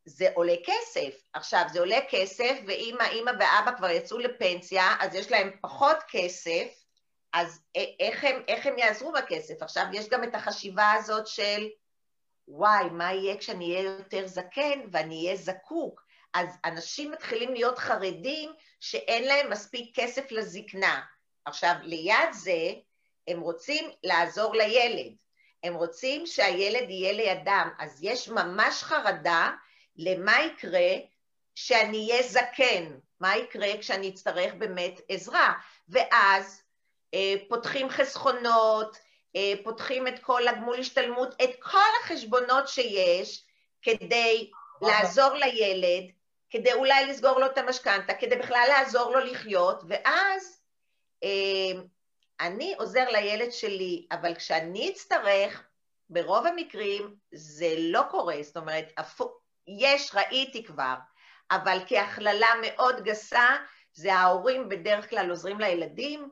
[0.05, 1.21] זה עולה כסף.
[1.33, 6.83] עכשיו, זה עולה כסף, ואם האמא ואבא כבר יצאו לפנסיה, אז יש להם פחות כסף,
[7.33, 7.61] אז
[7.99, 9.61] איך הם, איך הם יעזרו בכסף?
[9.61, 11.67] עכשיו, יש גם את החשיבה הזאת של,
[12.47, 16.01] וואי, מה יהיה כשאני אהיה יותר זקן ואני אהיה זקוק?
[16.33, 21.01] אז אנשים מתחילים להיות חרדים שאין להם מספיק כסף לזקנה.
[21.45, 22.73] עכשיו, ליד זה,
[23.27, 25.13] הם רוצים לעזור לילד.
[25.63, 29.51] הם רוצים שהילד יהיה לידם, אז יש ממש חרדה
[29.95, 30.91] למה יקרה
[31.55, 35.53] שאני אהיה זקן, מה יקרה כשאני אצטרך באמת עזרה.
[35.89, 36.63] ואז
[37.13, 38.97] אה, פותחים חסכונות,
[39.35, 43.45] אה, פותחים את כל הגמול השתלמות, את כל החשבונות שיש
[43.81, 46.11] כדי לעזור לילד,
[46.51, 50.61] כדי אולי לסגור לו את המשכנתה, כדי בכלל לעזור לו לחיות, ואז
[51.23, 51.81] אה,
[52.39, 55.63] אני עוזר לילד שלי, אבל כשאני אצטרך,
[56.09, 58.93] ברוב המקרים זה לא קורה, זאת אומרת,
[59.67, 60.95] יש, ראיתי כבר,
[61.51, 63.47] אבל כהכללה מאוד גסה,
[63.93, 66.29] זה ההורים בדרך כלל עוזרים לילדים,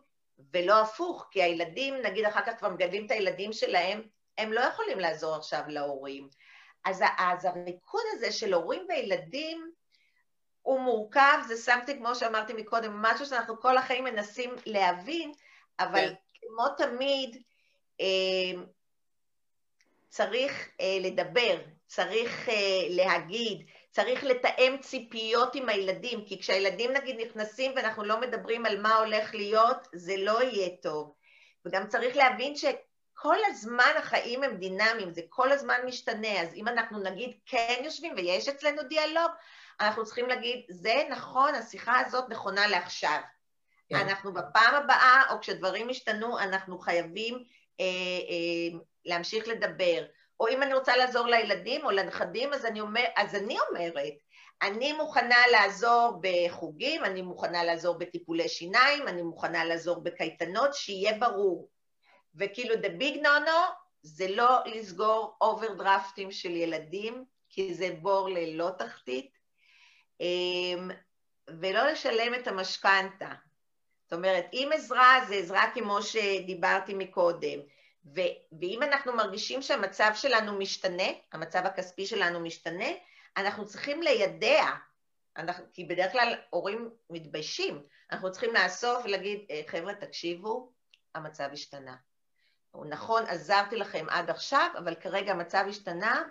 [0.54, 4.02] ולא הפוך, כי הילדים, נגיד אחר כך כבר מגדלים את הילדים שלהם,
[4.38, 6.30] הם לא יכולים לעזור עכשיו להורים.
[6.86, 9.72] אז, אז הריקוד הזה של הורים וילדים
[10.62, 15.32] הוא מורכב, זה שמתי, כמו שאמרתי מקודם, משהו שאנחנו כל החיים מנסים להבין,
[15.80, 16.14] אבל כן.
[16.42, 17.42] כמו תמיד,
[18.02, 18.62] אה,
[20.10, 22.56] צריך אה, לדבר, צריך אה,
[22.90, 28.96] להגיד, צריך לתאם ציפיות עם הילדים, כי כשהילדים נגיד נכנסים ואנחנו לא מדברים על מה
[28.96, 31.14] הולך להיות, זה לא יהיה טוב.
[31.66, 37.00] וגם צריך להבין שכל הזמן החיים הם דינמיים, זה כל הזמן משתנה, אז אם אנחנו
[37.00, 39.32] נגיד כן יושבים ויש אצלנו דיאלוג,
[39.82, 43.20] אנחנו צריכים להגיד, זה נכון, השיחה הזאת נכונה לעכשיו.
[43.90, 43.96] כן.
[43.96, 47.44] אנחנו בפעם הבאה, או כשדברים ישתנו, אנחנו חייבים
[47.80, 50.06] אה, אה, להמשיך לדבר.
[50.40, 54.14] או אם אני רוצה לעזור לילדים או לנכדים, אז אני, אומר, אז אני אומרת,
[54.62, 61.70] אני מוכנה לעזור בחוגים, אני מוכנה לעזור בטיפולי שיניים, אני מוכנה לעזור בקייטנות, שיהיה ברור.
[62.36, 69.39] וכאילו, the big no-no זה לא לסגור אוברדרפטים של ילדים, כי זה בור ללא תחתית,
[71.48, 73.30] ולא לשלם את המשכנתה.
[74.04, 77.60] זאת אומרת, אם עזרה זה עזרה כמו שדיברתי מקודם,
[78.16, 82.88] ו- ואם אנחנו מרגישים שהמצב שלנו משתנה, המצב הכספי שלנו משתנה,
[83.38, 84.66] אנחנו צריכים לידע,
[85.38, 90.72] אנחנו, כי בדרך כלל הורים מתביישים, אנחנו צריכים לאסוף ולהגיד, אה, חבר'ה, תקשיבו,
[91.16, 91.96] המצב השתנה.
[92.90, 96.24] נכון, עזרתי לכם עד עכשיו, אבל כרגע המצב השתנה,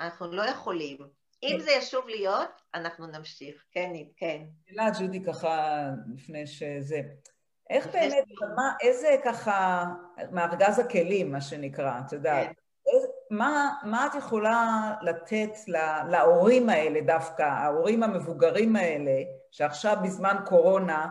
[0.00, 0.98] אנחנו לא יכולים.
[1.44, 3.64] אם זה ישוב להיות, אנחנו נמשיך.
[3.72, 4.42] כן, כן.
[4.66, 5.82] שאלה, ג'ודי, ככה,
[6.14, 7.00] לפני שזה...
[7.70, 8.24] איך באמת,
[8.56, 9.84] מה, איזה ככה,
[10.32, 12.52] מארגז הכלים, מה שנקרא, את יודעת, כן.
[13.30, 21.08] מה, מה את יכולה לתת לה, להורים האלה דווקא, ההורים המבוגרים האלה, שעכשיו בזמן קורונה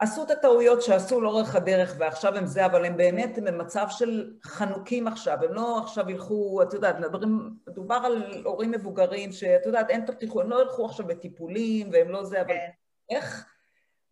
[0.00, 5.06] עשו את הטעויות שעשו לאורך הדרך ועכשיו הם זה, אבל הם באמת במצב של חנוקים
[5.08, 10.06] עכשיו, הם לא עכשיו ילכו, את יודעת, מדברים, מדובר על הורים מבוגרים שאת יודעת, אין
[10.06, 12.70] תפתיחו, הם לא ילכו עכשיו בטיפולים והם לא זה, אבל כן.
[13.10, 13.46] איך...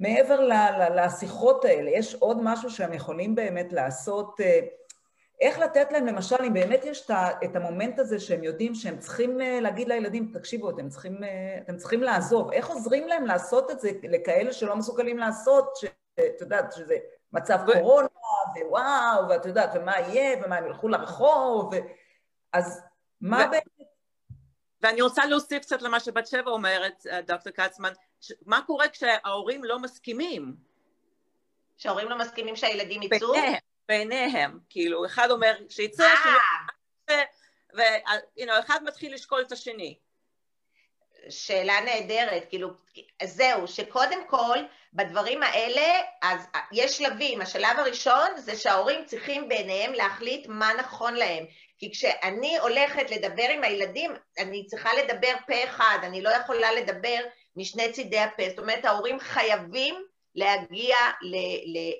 [0.00, 0.48] מעבר
[0.94, 4.60] לשיחות האלה, יש עוד משהו שהם יכולים באמת לעשות, אה,
[5.40, 7.10] איך לתת להם, למשל, אם באמת יש
[7.44, 11.76] את המומנט הזה שהם יודעים שהם צריכים אה, להגיד לילדים, תקשיבו, אתם צריכים, אה, אתם
[11.76, 16.96] צריכים לעזוב, איך עוזרים להם לעשות את זה לכאלה שלא מסוגלים לעשות, שאת יודעת, שזה
[17.32, 18.06] מצב קורונה,
[18.56, 21.76] ווואו, ואת יודעת, ומה יהיה, ומה הם ילכו לרחוב, ו...
[22.52, 22.82] אז
[23.20, 23.62] מה באמת...
[24.82, 27.92] ואני רוצה להוסיף קצת למה שבת שבע אומרת, דוקטור קצמן,
[28.46, 30.54] מה קורה כשההורים לא מסכימים?
[31.78, 33.34] כשההורים לא מסכימים שהילדים יצאו?
[33.88, 36.14] ביניהם, כאילו, אחד אומר שיצא,
[37.74, 39.98] ואחד מתחיל לשקול את השני.
[41.28, 42.70] שאלה נהדרת, כאילו,
[43.24, 44.58] זהו, שקודם כל,
[44.92, 47.40] בדברים האלה, אז יש שלבים.
[47.40, 51.44] השלב הראשון זה שההורים צריכים ביניהם להחליט מה נכון להם.
[51.78, 57.18] כי כשאני הולכת לדבר עם הילדים, אני צריכה לדבר פה אחד, אני לא יכולה לדבר
[57.56, 58.42] משני צידי הפה.
[58.48, 59.94] זאת אומרת, ההורים חייבים
[60.34, 60.96] להגיע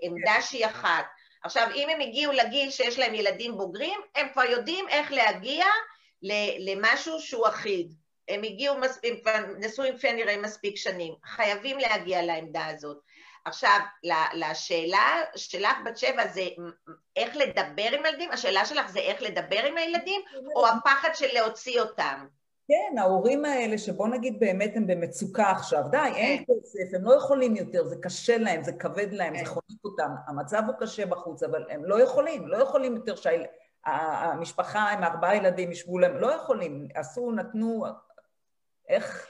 [0.03, 1.05] לעמדה שהיא אחת.
[1.45, 5.65] עכשיו, אם הם הגיעו לגיל שיש להם ילדים בוגרים, הם כבר יודעים איך להגיע
[6.59, 7.95] למשהו שהוא אחיד.
[8.29, 11.15] הם הגיעו מספיק, כבר נשואים כפי הנראה מספיק שנים.
[11.25, 12.99] חייבים להגיע לעמדה הזאת.
[13.45, 13.79] עכשיו,
[14.35, 16.49] לשאלה שלך בת שבע זה
[17.17, 18.31] איך לדבר עם הילדים?
[18.31, 20.21] השאלה שלך זה איך לדבר עם הילדים,
[20.55, 22.27] או הפחד של להוציא אותם?
[22.69, 26.53] כן, ההורים האלה שבוא נגיד באמת הם במצוקה עכשיו, די, אין כן.
[26.53, 29.51] כסף, הם לא יכולים יותר, זה קשה להם, זה כבד להם, זה כן.
[29.51, 35.05] חונק אותם, המצב הוא קשה בחוץ, אבל הם לא יכולים, לא יכולים יותר שהמשפחה עם
[35.05, 37.85] ארבעה ילדים ישבו להם, לא יכולים, עשו, נתנו,
[38.89, 39.27] איך?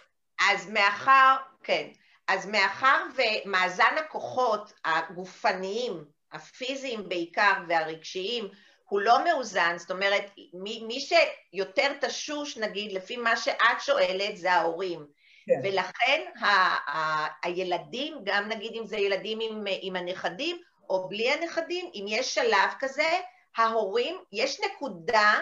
[0.51, 1.89] אז מאחר, כן,
[2.29, 8.49] אז מאחר ומאזן הכוחות הגופניים, הפיזיים בעיקר והרגשיים,
[8.95, 14.53] הוא לא מאוזן, זאת אומרת, מי, מי שיותר תשוש, נגיד, לפי מה שאת שואלת, זה
[14.53, 15.07] ההורים.
[15.47, 15.61] כן.
[15.63, 20.59] ולכן ה- ה- הילדים, גם נגיד אם זה ילדים עם, עם הנכדים,
[20.91, 23.11] או בלי הנכדים, אם יש שלב כזה,
[23.57, 25.35] ההורים, יש נקודה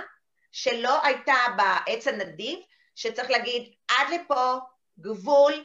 [0.53, 2.59] שלא הייתה בעץ הנדיב,
[2.94, 4.55] שצריך להגיד, עד לפה,
[5.00, 5.64] גבול,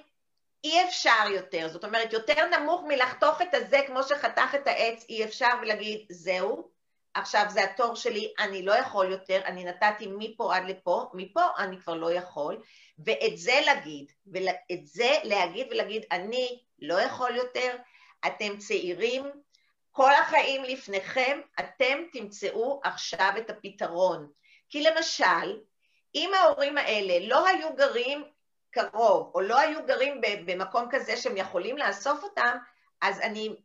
[0.63, 1.69] אי אפשר יותר.
[1.69, 6.76] זאת אומרת, יותר נמוך מלחתוך את הזה כמו שחתך את העץ, אי אפשר, ולהגיד, זהו,
[7.17, 11.81] עכשיו זה התור שלי, אני לא יכול יותר, אני נתתי מפה עד לפה, מפה אני
[11.81, 12.61] כבר לא יכול,
[13.05, 17.75] ואת זה להגיד, ואת זה להגיד ולהגיד, אני לא יכול יותר,
[18.27, 19.23] אתם צעירים,
[19.91, 24.31] כל החיים לפניכם, אתם תמצאו עכשיו את הפתרון.
[24.69, 25.59] כי למשל,
[26.15, 28.23] אם ההורים האלה לא היו גרים
[28.71, 32.57] קרוב, או לא היו גרים במקום כזה שהם יכולים לאסוף אותם,
[33.01, 33.55] אז אני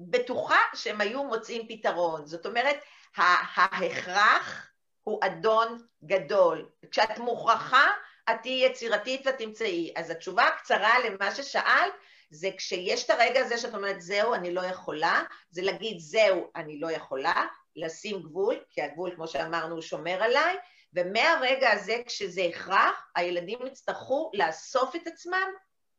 [0.00, 2.26] בטוחה שהם היו מוצאים פתרון.
[2.26, 2.76] זאת אומרת,
[3.16, 4.70] ההכרח
[5.02, 6.68] הוא אדון גדול.
[6.90, 7.86] כשאת מוכרחה,
[8.30, 9.92] את תהיי יצירתית ואת תמצאי.
[9.96, 11.92] אז התשובה הקצרה למה ששאלת,
[12.30, 16.80] זה כשיש את הרגע הזה שאת אומרת, זהו, אני לא יכולה, זה להגיד, זהו, אני
[16.80, 17.46] לא יכולה,
[17.76, 20.56] לשים גבול, כי הגבול, כמו שאמרנו, הוא שומר עליי,
[20.94, 25.48] ומהרגע הזה, כשזה הכרח, הילדים יצטרכו לאסוף את עצמם,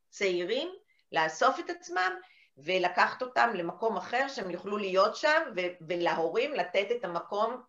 [0.10, 0.70] צעירים,
[1.12, 2.14] לאסוף את עצמם,
[2.58, 5.42] ולקחת אותם למקום אחר שהם יוכלו להיות שם,
[5.82, 7.62] ולהורים לתת את המקום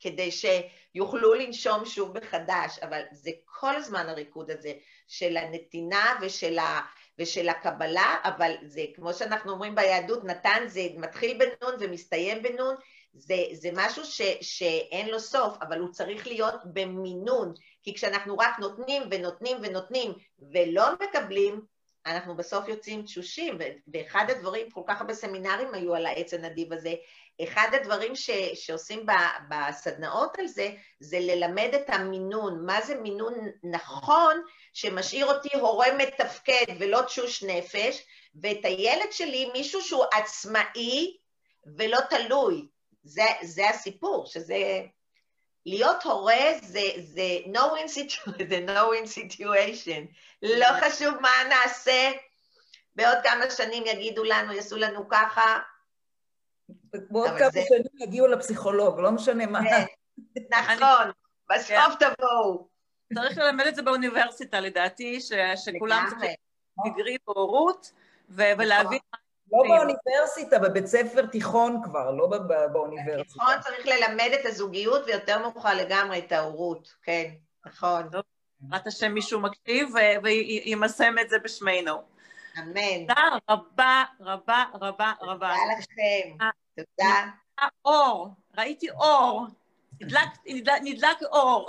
[0.00, 4.72] כדי שיוכלו לנשום שוב מחדש, אבל זה כל הזמן הריקוד הזה
[5.08, 6.80] של הנתינה ושל, ה,
[7.18, 12.74] ושל הקבלה, אבל זה כמו שאנחנו אומרים ביהדות, נתן זה מתחיל בנון ומסתיים בנון,
[13.12, 18.58] זה, זה משהו ש, שאין לו סוף, אבל הוא צריך להיות במינון, כי כשאנחנו רק
[18.58, 20.12] נותנים ונותנים ונותנים
[20.52, 21.60] ולא מקבלים,
[22.08, 23.58] אנחנו בסוף יוצאים תשושים,
[23.94, 26.94] ואחד הדברים, כל כך הרבה סמינרים היו על העץ הנדיב הזה,
[27.42, 29.06] אחד הדברים ש, שעושים
[29.48, 34.42] בסדנאות על זה, זה ללמד את המינון, מה זה מינון נכון,
[34.72, 38.06] שמשאיר אותי הורה מתפקד ולא תשוש נפש,
[38.42, 41.16] ואת הילד שלי מישהו שהוא עצמאי
[41.76, 42.66] ולא תלוי.
[43.02, 44.80] זה, זה הסיפור, שזה...
[45.68, 50.02] להיות הורה זה, זה no win situation, זה no win situation.
[50.42, 52.10] לא חשוב מה נעשה,
[52.94, 55.58] בעוד כמה שנים יגידו לנו, יעשו לנו ככה.
[57.10, 57.60] בעוד כמה זה...
[57.68, 59.60] שנים יגיעו לפסיכולוג, לא משנה מה.
[59.62, 59.84] כן,
[60.58, 61.10] נכון,
[61.50, 62.14] בסוף כן.
[62.14, 62.68] תבואו.
[63.14, 66.30] צריך ללמד את זה באוניברסיטה, לדעתי, ש, שכולם צריכים
[66.86, 67.92] דגרי בהורות,
[68.28, 69.17] ולהבין מה
[69.52, 72.28] לא באוניברסיטה, בבית ספר תיכון כבר, לא
[72.72, 73.24] באוניברסיטה.
[73.24, 77.30] תיכון צריך ללמד את הזוגיות ויותר מאוחר לגמרי את ההורות, כן,
[77.66, 78.08] נכון.
[78.60, 79.88] בעזרת השם מישהו מקשיב
[80.22, 82.02] וימסם את זה בשמנו.
[82.58, 83.06] אמן.
[83.08, 85.54] תודה רבה, רבה, רבה, רבה.
[85.54, 86.46] תודה לכם.
[86.76, 87.26] תודה.
[87.84, 88.28] אור,
[88.58, 89.46] ראיתי אור.
[90.82, 91.68] נדלק אור.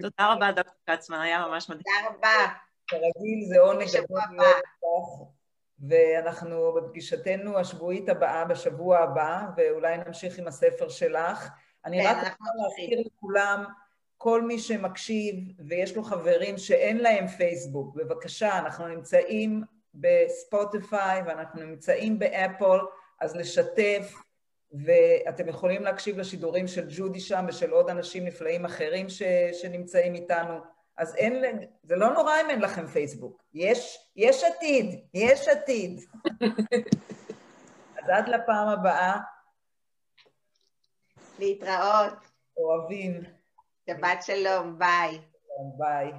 [0.00, 1.82] תודה רבה, דוקטור קצמן, היה ממש מדהים.
[1.82, 2.52] תודה רבה.
[2.88, 4.56] כרגיל זה עונג גדול להיות
[5.82, 11.48] ואנחנו בפגישתנו השבועית הבאה בשבוע הבא, ואולי נמשיך עם הספר שלך.
[11.84, 13.64] אני כן, רק רוצה להזכיר לכולם,
[14.16, 15.34] כל מי שמקשיב
[15.68, 19.62] ויש לו חברים שאין להם פייסבוק, בבקשה, אנחנו נמצאים
[19.94, 22.78] בספוטיפיי ואנחנו נמצאים באפל,
[23.20, 24.14] אז לשתף,
[24.72, 29.22] ואתם יכולים להקשיב לשידורים של ג'ודי שם ושל עוד אנשים נפלאים אחרים ש,
[29.52, 30.54] שנמצאים איתנו.
[30.98, 31.44] אז אין,
[31.82, 33.42] זה לא נורא אם אין לכם פייסבוק.
[33.54, 36.00] יש, יש עתיד, יש עתיד.
[37.96, 39.18] אז עד לפעם הבאה.
[41.38, 42.14] להתראות.
[42.56, 43.20] אוהבים.
[43.90, 45.20] שבת שלום, ביי.
[45.78, 46.12] ביי.